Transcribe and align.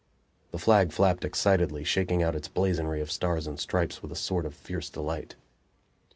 The 0.49 0.57
flag 0.57 0.91
flapped 0.91 1.23
excitedly, 1.23 1.83
shaking 1.83 2.23
out 2.23 2.33
its 2.35 2.47
blazonry 2.47 3.01
of 3.01 3.11
stars 3.11 3.45
and 3.45 3.59
stripes 3.59 4.01
with 4.01 4.11
a 4.11 4.15
sort 4.15 4.47
of 4.47 4.55
fierce 4.55 4.89
delight. 4.89 5.35